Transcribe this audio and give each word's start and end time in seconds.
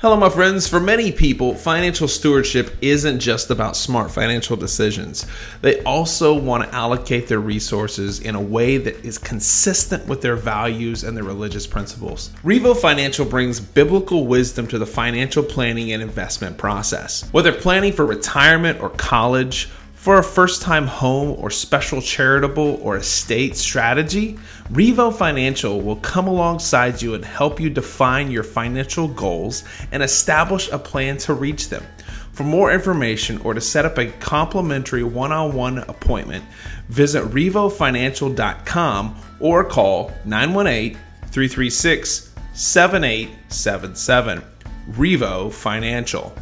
Hello, 0.00 0.14
my 0.14 0.28
friends. 0.28 0.68
For 0.68 0.78
many 0.78 1.10
people, 1.10 1.54
financial 1.54 2.06
stewardship 2.06 2.76
isn't 2.82 3.18
just 3.18 3.50
about 3.50 3.78
smart 3.78 4.10
financial 4.10 4.54
decisions. 4.54 5.24
They 5.62 5.82
also 5.84 6.38
want 6.38 6.64
to 6.64 6.74
allocate 6.74 7.28
their 7.28 7.40
resources 7.40 8.20
in 8.20 8.34
a 8.34 8.40
way 8.40 8.76
that 8.76 9.02
is 9.06 9.16
consistent 9.16 10.06
with 10.06 10.20
their 10.20 10.36
values 10.36 11.02
and 11.02 11.16
their 11.16 11.24
religious 11.24 11.66
principles. 11.66 12.28
Revo 12.44 12.76
Financial 12.76 13.24
brings 13.24 13.58
biblical 13.58 14.26
wisdom 14.26 14.66
to 14.66 14.78
the 14.78 14.84
financial 14.84 15.42
planning 15.42 15.92
and 15.92 16.02
investment 16.02 16.58
process. 16.58 17.26
Whether 17.32 17.54
planning 17.54 17.94
for 17.94 18.04
retirement 18.04 18.82
or 18.82 18.90
college, 18.90 19.70
for 20.06 20.18
a 20.18 20.22
first 20.22 20.62
time 20.62 20.86
home 20.86 21.34
or 21.36 21.50
special 21.50 22.00
charitable 22.00 22.78
or 22.80 22.98
estate 22.98 23.56
strategy, 23.56 24.38
Revo 24.70 25.12
Financial 25.12 25.80
will 25.80 25.96
come 25.96 26.28
alongside 26.28 27.02
you 27.02 27.14
and 27.14 27.24
help 27.24 27.58
you 27.58 27.68
define 27.68 28.30
your 28.30 28.44
financial 28.44 29.08
goals 29.08 29.64
and 29.90 30.04
establish 30.04 30.70
a 30.70 30.78
plan 30.78 31.16
to 31.16 31.34
reach 31.34 31.70
them. 31.70 31.82
For 32.30 32.44
more 32.44 32.70
information 32.72 33.38
or 33.38 33.52
to 33.52 33.60
set 33.60 33.84
up 33.84 33.98
a 33.98 34.06
complimentary 34.20 35.02
one 35.02 35.32
on 35.32 35.52
one 35.56 35.78
appointment, 35.78 36.44
visit 36.88 37.24
RevoFinancial.com 37.24 39.20
or 39.40 39.64
call 39.64 40.12
918 40.24 40.96
336 41.32 42.32
7877. 42.54 44.44
Revo 44.92 45.52
Financial. 45.52 46.32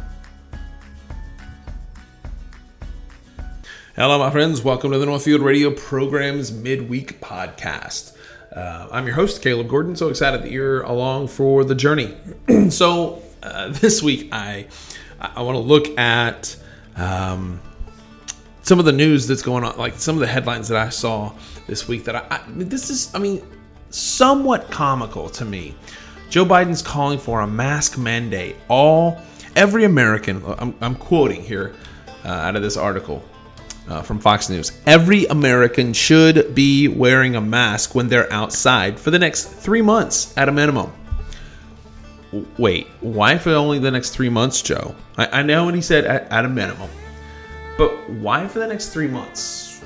Hello, 3.97 4.19
my 4.19 4.29
friends. 4.29 4.61
Welcome 4.61 4.91
to 4.91 4.97
the 4.97 5.05
Northfield 5.05 5.39
Radio 5.39 5.71
Program's 5.71 6.51
midweek 6.51 7.21
podcast. 7.21 8.13
Uh, 8.53 8.89
I'm 8.91 9.05
your 9.05 9.15
host, 9.15 9.41
Caleb 9.41 9.69
Gordon. 9.69 9.95
So 9.95 10.09
excited 10.09 10.43
that 10.43 10.51
you're 10.51 10.81
along 10.81 11.29
for 11.29 11.63
the 11.63 11.75
journey. 11.75 12.13
so 12.71 13.21
uh, 13.41 13.69
this 13.69 14.03
week, 14.03 14.27
I 14.33 14.67
I 15.21 15.41
want 15.43 15.55
to 15.55 15.61
look 15.61 15.97
at 15.97 16.57
um, 16.97 17.61
some 18.63 18.79
of 18.79 18.85
the 18.85 18.91
news 18.91 19.27
that's 19.27 19.41
going 19.41 19.63
on, 19.63 19.77
like 19.77 19.93
some 19.93 20.17
of 20.17 20.19
the 20.19 20.27
headlines 20.27 20.67
that 20.67 20.77
I 20.77 20.89
saw 20.89 21.31
this 21.65 21.87
week. 21.87 22.03
That 22.03 22.17
I, 22.17 22.25
I 22.29 22.41
this 22.49 22.89
is, 22.89 23.15
I 23.15 23.19
mean, 23.19 23.47
somewhat 23.91 24.69
comical 24.71 25.29
to 25.29 25.45
me. 25.45 25.73
Joe 26.29 26.43
Biden's 26.43 26.81
calling 26.81 27.17
for 27.17 27.39
a 27.39 27.47
mask 27.47 27.97
mandate. 27.97 28.57
All 28.67 29.21
every 29.55 29.85
American. 29.85 30.43
I'm, 30.59 30.75
I'm 30.81 30.95
quoting 30.95 31.41
here 31.41 31.73
uh, 32.25 32.27
out 32.27 32.57
of 32.57 32.61
this 32.61 32.75
article 32.75 33.23
uh, 33.87 34.01
from 34.01 34.19
Fox 34.19 34.49
News. 34.49 34.71
Every 34.85 35.25
American 35.25 35.93
should 35.93 36.55
be 36.55 36.87
wearing 36.87 37.35
a 37.35 37.41
mask 37.41 37.95
when 37.95 38.07
they're 38.07 38.31
outside 38.31 38.99
for 38.99 39.11
the 39.11 39.19
next 39.19 39.45
three 39.45 39.81
months 39.81 40.35
at 40.37 40.49
a 40.49 40.51
minimum. 40.51 40.91
Wait, 42.57 42.87
why 42.99 43.37
for 43.37 43.51
only 43.51 43.79
the 43.79 43.91
next 43.91 44.09
three 44.09 44.29
months, 44.29 44.61
Joe? 44.61 44.95
I, 45.17 45.39
I 45.39 45.43
know 45.43 45.65
when 45.65 45.75
he 45.75 45.81
said 45.81 46.05
at, 46.05 46.29
at 46.31 46.45
a 46.45 46.49
minimum, 46.49 46.89
but 47.77 48.09
why 48.09 48.47
for 48.47 48.59
the 48.59 48.67
next 48.67 48.89
three 48.89 49.07
months? 49.07 49.81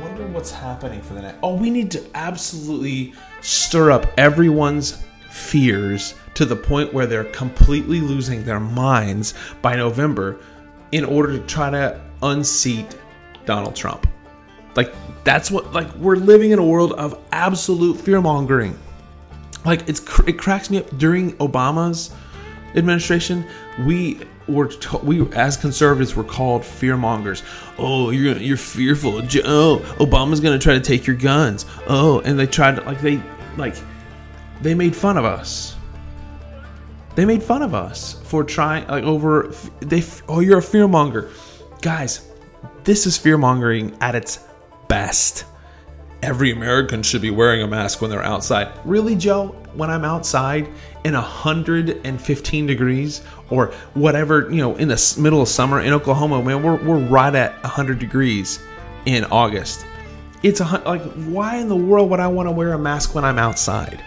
Wonder 0.00 0.26
what's 0.28 0.50
happening 0.50 1.02
for 1.02 1.14
the 1.14 1.22
next. 1.22 1.38
Oh, 1.42 1.54
we 1.56 1.70
need 1.70 1.90
to 1.90 2.04
absolutely 2.14 3.12
stir 3.42 3.90
up 3.90 4.06
everyone's 4.16 5.04
fears 5.28 6.14
to 6.34 6.44
the 6.44 6.56
point 6.56 6.92
where 6.92 7.06
they're 7.06 7.24
completely 7.24 8.00
losing 8.00 8.44
their 8.44 8.60
minds 8.60 9.34
by 9.60 9.76
November 9.76 10.38
in 10.92 11.04
order 11.04 11.32
to 11.38 11.46
try 11.46 11.70
to 11.70 12.00
unseat 12.22 12.96
Donald 13.46 13.76
Trump. 13.76 14.06
Like 14.76 14.94
that's 15.24 15.50
what 15.50 15.72
like 15.72 15.92
we're 15.94 16.16
living 16.16 16.52
in 16.52 16.58
a 16.58 16.64
world 16.64 16.92
of 16.92 17.18
absolute 17.32 17.96
fear 18.00 18.20
mongering. 18.20 18.78
Like 19.64 19.88
it's 19.88 20.00
it 20.26 20.38
cracks 20.38 20.70
me 20.70 20.78
up 20.78 20.98
during 20.98 21.32
Obama's 21.36 22.14
administration. 22.74 23.44
We 23.84 24.20
were 24.48 24.68
to, 24.68 24.98
we 24.98 25.28
as 25.32 25.56
conservatives 25.56 26.14
were 26.14 26.24
called 26.24 26.64
fear 26.64 26.96
mongers. 26.96 27.42
Oh, 27.78 28.10
you're 28.10 28.36
you're 28.36 28.56
fearful. 28.56 29.18
Oh, 29.18 29.78
Obama's 29.98 30.40
gonna 30.40 30.58
try 30.58 30.74
to 30.74 30.80
take 30.80 31.06
your 31.06 31.16
guns. 31.16 31.66
Oh, 31.86 32.20
and 32.20 32.38
they 32.38 32.46
tried 32.46 32.76
to 32.76 32.82
like 32.82 33.00
they 33.00 33.20
like 33.56 33.74
they 34.60 34.74
made 34.74 34.94
fun 34.94 35.16
of 35.16 35.24
us. 35.24 35.76
They 37.16 37.24
made 37.24 37.42
fun 37.42 37.62
of 37.62 37.74
us 37.74 38.14
for 38.24 38.44
trying 38.44 38.86
like 38.86 39.04
over 39.04 39.52
they. 39.80 40.02
Oh, 40.28 40.40
you're 40.40 40.58
a 40.58 40.62
fear 40.62 40.86
monger, 40.86 41.30
guys. 41.82 42.29
This 42.90 43.06
is 43.06 43.16
fear 43.16 43.38
mongering 43.38 43.96
at 44.00 44.16
its 44.16 44.40
best. 44.88 45.44
Every 46.24 46.50
American 46.50 47.04
should 47.04 47.22
be 47.22 47.30
wearing 47.30 47.62
a 47.62 47.68
mask 47.68 48.00
when 48.00 48.10
they're 48.10 48.20
outside. 48.20 48.72
Really, 48.84 49.14
Joe? 49.14 49.54
When 49.74 49.88
I'm 49.88 50.04
outside 50.04 50.68
in 51.04 51.14
115 51.14 52.66
degrees 52.66 53.22
or 53.48 53.66
whatever, 53.94 54.50
you 54.50 54.56
know, 54.56 54.74
in 54.74 54.88
the 54.88 55.16
middle 55.20 55.40
of 55.40 55.46
summer 55.46 55.80
in 55.80 55.92
Oklahoma, 55.92 56.42
man, 56.42 56.64
we're, 56.64 56.82
we're 56.82 56.98
right 56.98 57.32
at 57.32 57.52
100 57.62 58.00
degrees 58.00 58.58
in 59.06 59.22
August. 59.26 59.86
It's 60.42 60.58
a 60.58 60.64
like, 60.84 61.02
why 61.28 61.58
in 61.58 61.68
the 61.68 61.76
world 61.76 62.10
would 62.10 62.18
I 62.18 62.26
want 62.26 62.48
to 62.48 62.50
wear 62.50 62.72
a 62.72 62.78
mask 62.78 63.14
when 63.14 63.24
I'm 63.24 63.38
outside? 63.38 64.02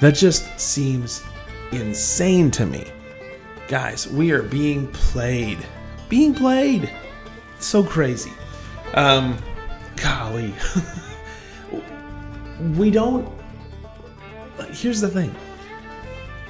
That 0.00 0.14
just 0.14 0.46
seems 0.60 1.24
insane 1.72 2.52
to 2.52 2.64
me. 2.64 2.84
Guys, 3.66 4.06
we 4.06 4.30
are 4.30 4.44
being 4.44 4.86
played. 4.92 5.58
Being 6.08 6.32
played 6.32 6.92
so 7.58 7.82
crazy. 7.82 8.32
Um, 8.94 9.36
golly, 9.96 10.54
we 12.76 12.90
don't. 12.90 13.28
Here's 14.70 15.00
the 15.00 15.08
thing, 15.08 15.34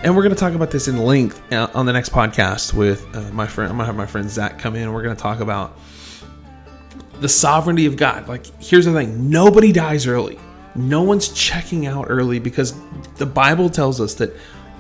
and 0.03 0.17
we're 0.17 0.23
going 0.23 0.35
to 0.35 0.41
talk 0.41 0.55
about 0.55 0.71
this 0.71 0.89
in 0.89 0.99
length 0.99 1.41
uh, 1.53 1.69
on 1.75 1.87
the 1.87 1.93
next 1.93 2.11
podcast 2.11 2.73
with 2.75 3.07
uh, 3.15 3.23
my 3.33 3.47
friend. 3.47 3.71
I'm 3.71 3.77
going 3.77 3.85
to 3.85 3.87
have 3.87 3.97
my 3.97 4.07
friend 4.07 4.29
Zach 4.31 4.59
come 4.59 4.77
in. 4.77 4.83
and 4.83 4.95
We're 4.95 5.03
going 5.03 5.17
to 5.17 5.23
talk 5.23 5.41
about 5.41 5.79
the 7.21 7.29
sovereignty 7.29 7.87
of 7.87 7.97
God. 7.97 8.29
Like, 8.29 8.47
here's 8.63 8.85
the 8.87 8.93
thing: 8.93 9.31
nobody 9.31 9.73
dies 9.73 10.07
early. 10.07 10.39
No 10.75 11.03
one's 11.03 11.29
checking 11.29 11.87
out 11.87 12.07
early 12.09 12.39
because 12.39 12.75
the 13.17 13.27
Bible 13.27 13.69
tells 13.69 14.01
us 14.01 14.15
that 14.15 14.33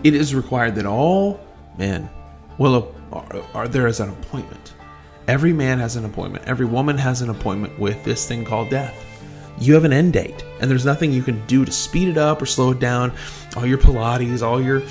it 0.05 0.15
is 0.15 0.35
required 0.35 0.75
that 0.77 0.87
all 0.87 1.41
men 1.77 2.09
will 2.57 2.95
are, 3.13 3.43
are 3.55 3.69
there 3.69 3.87
as 3.87 4.01
an 4.01 4.11
appointment 4.11 4.75
Every 5.29 5.53
man 5.53 5.79
has 5.79 5.97
an 5.97 6.07
appointment. 6.07 6.47
Every 6.47 6.65
woman 6.65 6.97
has 6.97 7.21
an 7.21 7.29
appointment 7.29 7.79
with 7.79 8.03
this 8.03 8.27
thing 8.27 8.47
called 8.47 8.71
death. 8.71 9.05
You 9.61 9.75
have 9.75 9.85
an 9.85 9.93
end 9.93 10.15
date, 10.15 10.45
and 10.61 10.71
there's 10.71 10.87
nothing 10.87 11.13
you 11.13 11.23
can 11.23 11.45
do 11.47 11.65
to 11.65 11.71
speed 11.71 12.09
it 12.09 12.17
up 12.17 12.41
or 12.41 12.47
slow 12.47 12.71
it 12.71 12.79
down. 12.79 13.13
All 13.57 13.67
your 13.67 13.77
Pilates, 13.77 14.41
all 14.41 14.63
your, 14.63 14.83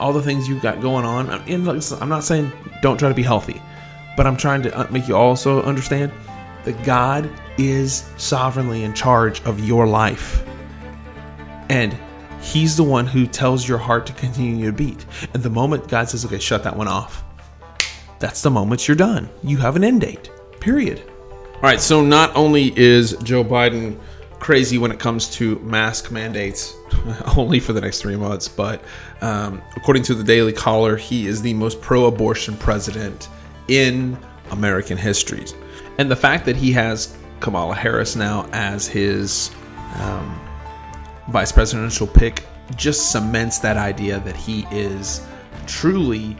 all 0.00 0.12
the 0.12 0.22
things 0.22 0.48
you've 0.48 0.62
got 0.62 0.80
going 0.80 1.04
on. 1.04 1.30
I'm 1.30 2.08
not 2.08 2.24
saying 2.24 2.50
don't 2.82 2.98
try 2.98 3.08
to 3.08 3.14
be 3.14 3.22
healthy, 3.22 3.62
but 4.16 4.26
I'm 4.26 4.36
trying 4.36 4.62
to 4.62 4.76
uh, 4.76 4.90
make 4.90 5.06
you 5.06 5.16
also 5.16 5.62
understand 5.62 6.10
that 6.64 6.82
God 6.84 7.30
is 7.58 8.10
sovereignly 8.16 8.82
in 8.82 8.94
charge 8.94 9.42
of 9.44 9.60
your 9.60 9.86
life, 9.86 10.44
and 11.68 11.96
He's 12.40 12.76
the 12.76 12.84
one 12.84 13.06
who 13.06 13.26
tells 13.26 13.66
your 13.68 13.78
heart 13.78 14.06
to 14.06 14.12
continue 14.14 14.66
to 14.66 14.72
beat. 14.72 15.06
And 15.34 15.42
the 15.42 15.50
moment 15.50 15.88
God 15.88 16.08
says, 16.08 16.24
"Okay, 16.24 16.38
shut 16.38 16.64
that 16.64 16.76
one 16.76 16.88
off," 16.88 17.23
that's 18.24 18.40
the 18.40 18.50
moment 18.50 18.88
you're 18.88 18.96
done. 18.96 19.28
You 19.42 19.58
have 19.58 19.76
an 19.76 19.84
end 19.84 20.00
date. 20.00 20.30
Period. 20.58 21.02
All 21.56 21.60
right, 21.60 21.78
so 21.78 22.02
not 22.02 22.34
only 22.34 22.72
is 22.74 23.14
Joe 23.22 23.44
Biden 23.44 23.98
crazy 24.40 24.78
when 24.78 24.90
it 24.90 24.98
comes 24.98 25.28
to 25.32 25.58
mask 25.58 26.10
mandates, 26.10 26.74
only 27.36 27.60
for 27.60 27.74
the 27.74 27.82
next 27.82 28.00
three 28.00 28.16
months, 28.16 28.48
but 28.48 28.82
um, 29.20 29.60
according 29.76 30.04
to 30.04 30.14
the 30.14 30.24
Daily 30.24 30.54
Caller, 30.54 30.96
he 30.96 31.26
is 31.26 31.42
the 31.42 31.52
most 31.52 31.82
pro 31.82 32.06
abortion 32.06 32.56
president 32.56 33.28
in 33.68 34.16
American 34.52 34.96
history. 34.96 35.44
And 35.98 36.10
the 36.10 36.16
fact 36.16 36.46
that 36.46 36.56
he 36.56 36.72
has 36.72 37.14
Kamala 37.40 37.74
Harris 37.74 38.16
now 38.16 38.48
as 38.52 38.86
his 38.86 39.50
um, 39.96 40.40
vice 41.28 41.52
presidential 41.52 42.06
pick 42.06 42.46
just 42.74 43.12
cements 43.12 43.58
that 43.58 43.76
idea 43.76 44.18
that 44.20 44.34
he 44.34 44.66
is 44.70 45.26
truly 45.66 46.38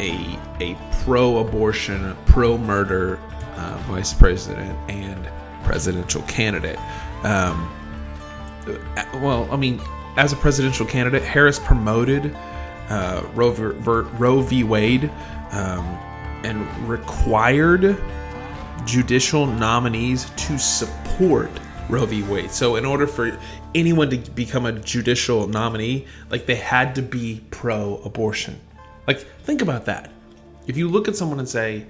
a 0.00 0.38
a 0.60 0.76
pro-abortion, 1.04 2.16
pro-murder 2.26 3.18
uh, 3.56 3.76
vice 3.88 4.12
president 4.12 4.76
and 4.90 5.28
presidential 5.64 6.22
candidate. 6.22 6.78
Um, 7.24 7.70
uh, 8.66 9.04
well, 9.14 9.48
I 9.50 9.56
mean, 9.56 9.80
as 10.16 10.32
a 10.32 10.36
presidential 10.36 10.86
candidate, 10.86 11.22
Harris 11.22 11.58
promoted 11.58 12.34
uh, 12.88 13.24
Roe, 13.34 13.50
v, 13.50 13.62
Roe 13.62 14.40
v. 14.42 14.64
Wade 14.64 15.10
um, 15.52 15.84
and 16.44 16.88
required 16.88 17.96
judicial 18.84 19.46
nominees 19.46 20.30
to 20.36 20.58
support 20.58 21.50
Roe 21.88 22.06
v. 22.06 22.22
Wade. 22.22 22.50
So, 22.50 22.76
in 22.76 22.84
order 22.84 23.06
for 23.06 23.36
anyone 23.74 24.10
to 24.10 24.18
become 24.18 24.66
a 24.66 24.72
judicial 24.72 25.48
nominee, 25.48 26.06
like 26.30 26.46
they 26.46 26.54
had 26.54 26.94
to 26.96 27.02
be 27.02 27.42
pro-abortion. 27.50 28.58
Like, 29.06 29.20
think 29.42 29.62
about 29.62 29.84
that. 29.86 30.10
If 30.66 30.76
you 30.76 30.88
look 30.88 31.08
at 31.08 31.16
someone 31.16 31.38
and 31.38 31.48
say, 31.48 31.86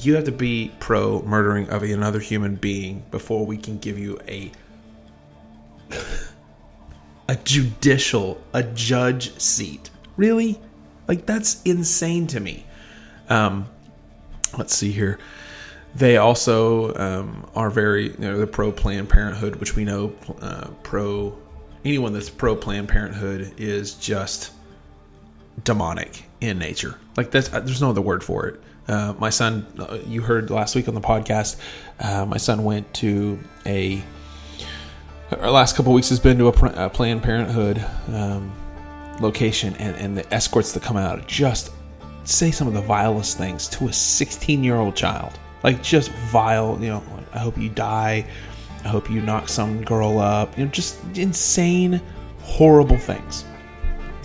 you 0.00 0.14
have 0.14 0.24
to 0.24 0.32
be 0.32 0.72
pro 0.80 1.22
murdering 1.22 1.68
of 1.68 1.82
another 1.82 2.18
human 2.18 2.56
being 2.56 3.04
before 3.10 3.44
we 3.44 3.56
can 3.56 3.78
give 3.78 3.98
you 3.98 4.18
a 4.26 4.50
a 7.28 7.36
judicial, 7.36 8.42
a 8.52 8.62
judge 8.62 9.38
seat. 9.38 9.90
Really? 10.16 10.60
Like 11.08 11.26
that's 11.26 11.62
insane 11.62 12.26
to 12.28 12.40
me. 12.40 12.66
Um, 13.28 13.68
let's 14.58 14.74
see 14.74 14.92
here. 14.92 15.18
They 15.94 16.16
also 16.16 16.94
um, 16.94 17.50
are 17.54 17.68
very, 17.68 18.10
you 18.12 18.18
know, 18.18 18.38
the 18.38 18.46
pro 18.46 18.72
Planned 18.72 19.10
Parenthood, 19.10 19.56
which 19.56 19.76
we 19.76 19.84
know 19.84 20.14
uh, 20.40 20.68
pro 20.82 21.36
anyone 21.84 22.12
that's 22.12 22.30
pro 22.30 22.56
Planned 22.56 22.88
Parenthood 22.88 23.54
is 23.58 23.94
just 23.94 24.52
demonic 25.64 26.24
in 26.42 26.58
nature. 26.58 26.98
Like 27.16 27.30
that's 27.30 27.52
uh, 27.52 27.60
there's 27.60 27.80
no 27.80 27.90
other 27.90 28.00
word 28.00 28.22
for 28.22 28.46
it. 28.46 28.60
Uh, 28.88 29.14
my 29.18 29.30
son, 29.30 29.64
uh, 29.78 29.98
you 30.06 30.22
heard 30.22 30.50
last 30.50 30.74
week 30.74 30.88
on 30.88 30.94
the 30.94 31.00
podcast, 31.00 31.56
uh, 32.00 32.26
my 32.26 32.36
son 32.36 32.64
went 32.64 32.92
to 32.94 33.38
a. 33.64 34.02
Our 35.30 35.50
last 35.50 35.76
couple 35.76 35.94
weeks 35.94 36.10
has 36.10 36.20
been 36.20 36.36
to 36.38 36.48
a, 36.48 36.86
a 36.86 36.90
Planned 36.90 37.22
Parenthood 37.22 37.82
um, 38.08 38.52
location, 39.20 39.74
and, 39.76 39.96
and 39.96 40.16
the 40.16 40.34
escorts 40.34 40.72
that 40.72 40.82
come 40.82 40.96
out 40.96 41.26
just 41.26 41.70
say 42.24 42.50
some 42.50 42.68
of 42.68 42.74
the 42.74 42.82
vilest 42.82 43.38
things 43.38 43.66
to 43.68 43.88
a 43.88 43.92
16 43.92 44.62
year 44.62 44.76
old 44.76 44.96
child. 44.96 45.38
Like 45.62 45.82
just 45.82 46.10
vile, 46.30 46.76
you 46.80 46.88
know. 46.88 47.02
I 47.32 47.38
hope 47.38 47.56
you 47.56 47.70
die. 47.70 48.26
I 48.84 48.88
hope 48.88 49.08
you 49.08 49.22
knock 49.22 49.48
some 49.48 49.82
girl 49.84 50.18
up. 50.18 50.58
You 50.58 50.64
know, 50.64 50.70
just 50.70 50.98
insane, 51.14 52.02
horrible 52.40 52.98
things. 52.98 53.44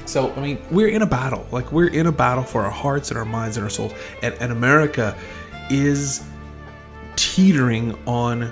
So, 0.07 0.31
I 0.33 0.39
mean, 0.39 0.57
we're 0.71 0.87
in 0.87 1.01
a 1.01 1.05
battle. 1.05 1.45
Like, 1.51 1.71
we're 1.71 1.89
in 1.89 2.07
a 2.07 2.11
battle 2.11 2.43
for 2.43 2.63
our 2.63 2.71
hearts 2.71 3.09
and 3.09 3.17
our 3.17 3.25
minds 3.25 3.57
and 3.57 3.63
our 3.63 3.69
souls. 3.69 3.93
And, 4.21 4.33
and 4.35 4.51
America 4.51 5.17
is 5.69 6.23
teetering 7.17 7.97
on 8.07 8.51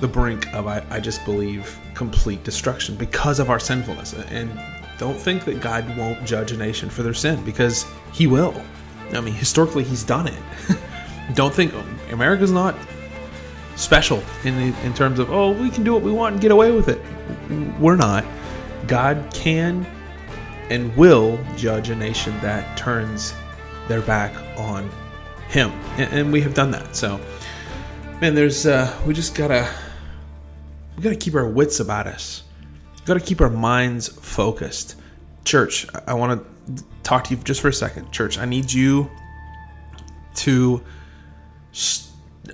the 0.00 0.08
brink 0.08 0.52
of, 0.52 0.66
I, 0.66 0.84
I 0.90 1.00
just 1.00 1.24
believe, 1.24 1.78
complete 1.94 2.44
destruction 2.44 2.96
because 2.96 3.40
of 3.40 3.48
our 3.48 3.58
sinfulness. 3.58 4.12
And 4.12 4.60
don't 4.98 5.18
think 5.18 5.44
that 5.46 5.60
God 5.60 5.96
won't 5.96 6.24
judge 6.26 6.52
a 6.52 6.56
nation 6.56 6.90
for 6.90 7.02
their 7.02 7.14
sin 7.14 7.42
because 7.44 7.86
He 8.12 8.26
will. 8.26 8.54
I 9.12 9.20
mean, 9.20 9.34
historically, 9.34 9.84
He's 9.84 10.04
done 10.04 10.28
it. 10.28 10.42
don't 11.34 11.54
think 11.54 11.72
America's 12.10 12.52
not 12.52 12.76
special 13.76 14.22
in 14.44 14.56
the, 14.56 14.80
in 14.84 14.94
terms 14.94 15.18
of 15.18 15.30
oh 15.32 15.50
we 15.50 15.68
can 15.68 15.82
do 15.82 15.92
what 15.92 16.02
we 16.02 16.12
want 16.12 16.34
and 16.34 16.40
get 16.40 16.52
away 16.52 16.70
with 16.70 16.88
it. 16.88 17.00
We're 17.80 17.96
not. 17.96 18.24
God 18.86 19.30
can 19.32 19.86
and 20.70 20.94
will 20.96 21.38
judge 21.56 21.90
a 21.90 21.94
nation 21.94 22.38
that 22.40 22.76
turns 22.76 23.34
their 23.88 24.00
back 24.02 24.34
on 24.58 24.90
him. 25.48 25.70
And, 25.96 26.12
and 26.12 26.32
we 26.32 26.40
have 26.40 26.54
done 26.54 26.70
that. 26.72 26.96
So 26.96 27.20
man 28.20 28.34
there's 28.34 28.66
uh 28.66 28.94
we 29.06 29.12
just 29.12 29.34
gotta 29.34 29.68
we 30.96 31.02
gotta 31.02 31.16
keep 31.16 31.34
our 31.34 31.48
wits 31.48 31.80
about 31.80 32.06
us. 32.06 32.44
We 33.00 33.04
gotta 33.04 33.20
keep 33.20 33.40
our 33.40 33.50
minds 33.50 34.08
focused. 34.08 34.96
Church 35.44 35.86
i, 36.06 36.14
want 36.14 36.42
to 36.76 36.84
talk 37.02 37.24
to 37.24 37.34
you 37.34 37.42
just 37.42 37.60
for 37.60 37.68
a 37.68 37.72
second. 37.72 38.10
Church 38.12 38.38
i 38.38 38.44
need 38.44 38.72
you 38.72 39.10
to 40.36 40.82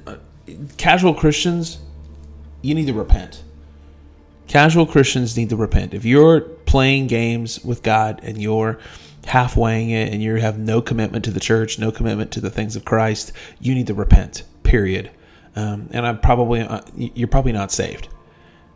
uh, 0.06 0.16
casual 0.76 1.14
christians 1.14 1.78
you 2.62 2.74
need 2.74 2.86
to 2.86 2.92
repent. 2.92 3.42
Casual 4.46 4.86
Christians 4.86 5.36
need 5.36 5.50
to 5.50 5.56
repent. 5.56 5.94
If 5.94 6.04
you're 6.04 6.40
playing 6.70 7.08
games 7.08 7.64
with 7.64 7.82
God 7.82 8.20
and 8.22 8.40
you're 8.40 8.78
halfwaying 9.22 9.90
it 9.90 10.12
and 10.12 10.22
you 10.22 10.36
have 10.36 10.56
no 10.56 10.80
commitment 10.80 11.24
to 11.24 11.32
the 11.32 11.40
church, 11.40 11.80
no 11.80 11.90
commitment 11.90 12.30
to 12.30 12.40
the 12.40 12.48
things 12.48 12.76
of 12.76 12.84
Christ, 12.84 13.32
you 13.58 13.74
need 13.74 13.88
to 13.88 13.94
repent. 13.94 14.44
Period. 14.62 15.10
Um, 15.56 15.88
and 15.90 16.06
I'm 16.06 16.20
probably 16.20 16.60
uh, 16.60 16.82
you're 16.94 17.26
probably 17.26 17.50
not 17.50 17.72
saved. 17.72 18.08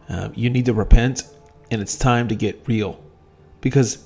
Um, 0.08 0.32
you 0.34 0.50
need 0.50 0.64
to 0.64 0.74
repent, 0.74 1.22
and 1.70 1.80
it's 1.80 1.96
time 1.96 2.26
to 2.28 2.34
get 2.34 2.66
real, 2.66 3.00
because 3.60 4.04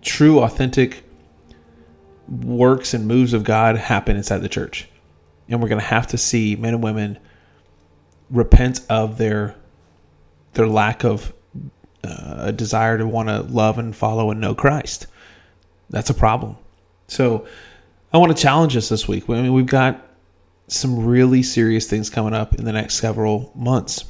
true, 0.00 0.40
authentic 0.40 1.04
works 2.26 2.94
and 2.94 3.06
moves 3.06 3.34
of 3.34 3.44
God 3.44 3.76
happen 3.76 4.16
inside 4.16 4.38
the 4.38 4.48
church, 4.48 4.88
and 5.46 5.60
we're 5.60 5.68
going 5.68 5.80
to 5.80 5.86
have 5.86 6.06
to 6.06 6.16
see 6.16 6.56
men 6.56 6.72
and 6.72 6.82
women 6.82 7.18
repent 8.30 8.80
of 8.88 9.18
their 9.18 9.54
their 10.54 10.66
lack 10.66 11.04
of 11.04 11.34
uh, 12.04 12.34
a 12.38 12.52
desire 12.52 12.98
to 12.98 13.06
want 13.06 13.28
to 13.28 13.42
love 13.42 13.78
and 13.78 13.94
follow 13.94 14.30
and 14.30 14.40
know 14.40 14.54
Christ. 14.54 15.06
That's 15.90 16.10
a 16.10 16.14
problem. 16.14 16.56
So 17.08 17.46
I 18.12 18.18
want 18.18 18.36
to 18.36 18.42
challenge 18.42 18.76
us 18.76 18.88
this 18.88 19.08
week. 19.08 19.28
I 19.28 19.40
mean, 19.40 19.52
we've 19.52 19.66
got 19.66 20.04
some 20.66 21.06
really 21.06 21.42
serious 21.42 21.86
things 21.88 22.10
coming 22.10 22.34
up 22.34 22.54
in 22.54 22.64
the 22.64 22.72
next 22.72 22.96
several 22.96 23.50
months, 23.54 24.04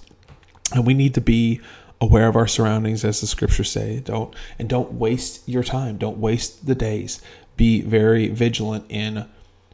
and 0.74 0.86
we 0.86 0.94
need 0.94 1.14
to 1.14 1.20
be 1.20 1.60
aware 2.00 2.28
of 2.28 2.36
our 2.36 2.46
surroundings, 2.46 3.04
as 3.04 3.20
the 3.20 3.26
scriptures 3.26 3.70
say. 3.70 4.00
Don't 4.00 4.34
and 4.58 4.68
don't 4.68 4.94
waste 4.94 5.48
your 5.48 5.62
time. 5.62 5.98
Don't 5.98 6.18
waste 6.18 6.66
the 6.66 6.74
days. 6.74 7.20
Be 7.56 7.80
very 7.80 8.28
vigilant 8.28 8.84
in 8.88 9.26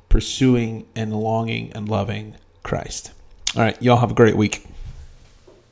pursuing 0.08 0.86
and 0.94 1.12
longing 1.12 1.72
and 1.72 1.88
loving 1.88 2.36
Christ. 2.62 3.12
All 3.56 3.62
right, 3.62 3.80
y'all 3.82 3.98
have 3.98 4.10
a 4.10 4.14
great 4.14 4.36
week. 4.36 4.66